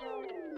[0.00, 0.49] Thank you.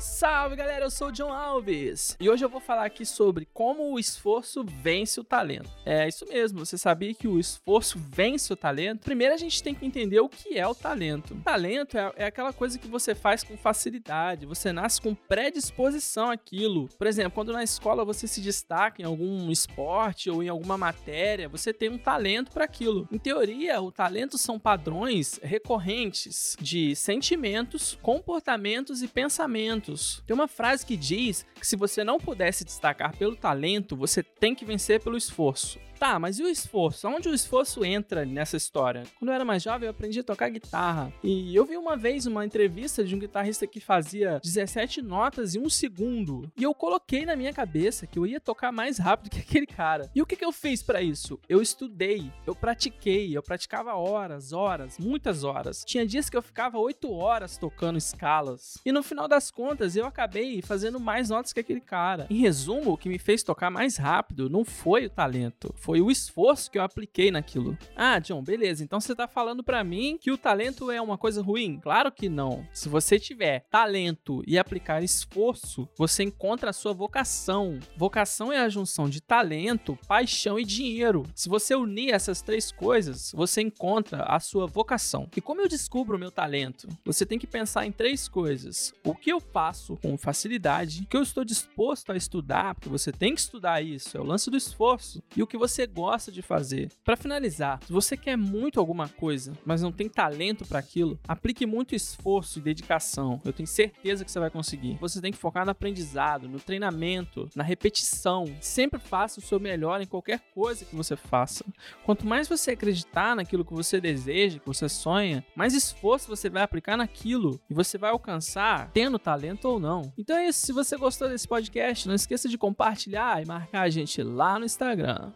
[0.00, 3.92] Salve galera, eu sou o John Alves e hoje eu vou falar aqui sobre como
[3.92, 5.68] o esforço vence o talento.
[5.84, 9.04] É isso mesmo, você sabia que o esforço vence o talento?
[9.04, 11.34] Primeiro a gente tem que entender o que é o talento.
[11.34, 16.30] O talento é, é aquela coisa que você faz com facilidade, você nasce com predisposição
[16.30, 16.88] àquilo.
[16.96, 21.46] Por exemplo, quando na escola você se destaca em algum esporte ou em alguma matéria,
[21.46, 23.06] você tem um talento para aquilo.
[23.12, 29.89] Em teoria, o talento são padrões recorrentes de sentimentos, comportamentos e pensamentos
[30.26, 34.22] tem uma frase que diz que se você não puder se destacar pelo talento, você
[34.22, 35.78] tem que vencer pelo esforço.
[36.00, 37.06] Tá, mas e o esforço?
[37.06, 39.02] Onde o esforço entra nessa história?
[39.18, 41.12] Quando eu era mais jovem, eu aprendi a tocar guitarra.
[41.22, 45.60] E eu vi uma vez uma entrevista de um guitarrista que fazia 17 notas em
[45.60, 46.50] um segundo.
[46.56, 50.10] E eu coloquei na minha cabeça que eu ia tocar mais rápido que aquele cara.
[50.14, 51.38] E o que, que eu fiz para isso?
[51.46, 55.84] Eu estudei, eu pratiquei, eu praticava horas, horas, muitas horas.
[55.84, 58.78] Tinha dias que eu ficava 8 horas tocando escalas.
[58.86, 62.26] E no final das contas, eu acabei fazendo mais notas que aquele cara.
[62.30, 66.00] Em resumo, o que me fez tocar mais rápido não foi o talento, foi foi
[66.00, 67.76] o esforço que eu apliquei naquilo.
[67.96, 68.84] Ah, John, beleza.
[68.84, 71.80] Então você tá falando para mim que o talento é uma coisa ruim?
[71.80, 72.64] Claro que não.
[72.72, 77.80] Se você tiver talento e aplicar esforço, você encontra a sua vocação.
[77.96, 81.24] Vocação é a junção de talento, paixão e dinheiro.
[81.34, 85.28] Se você unir essas três coisas, você encontra a sua vocação.
[85.36, 86.86] E como eu descubro o meu talento?
[87.04, 91.16] Você tem que pensar em três coisas: o que eu faço com facilidade, o que
[91.16, 94.56] eu estou disposto a estudar, porque você tem que estudar isso, é o lance do
[94.56, 96.90] esforço, e o que você você gosta de fazer.
[97.02, 101.64] Para finalizar, se você quer muito alguma coisa, mas não tem talento para aquilo, aplique
[101.64, 103.40] muito esforço e dedicação.
[103.44, 104.98] Eu tenho certeza que você vai conseguir.
[105.00, 108.44] Você tem que focar no aprendizado, no treinamento, na repetição.
[108.60, 111.64] Sempre faça o seu melhor em qualquer coisa que você faça.
[112.04, 116.62] Quanto mais você acreditar naquilo que você deseja, que você sonha, mais esforço você vai
[116.62, 120.12] aplicar naquilo e você vai alcançar, tendo talento ou não.
[120.18, 120.66] Então é isso.
[120.66, 124.66] Se você gostou desse podcast, não esqueça de compartilhar e marcar a gente lá no
[124.66, 125.32] Instagram.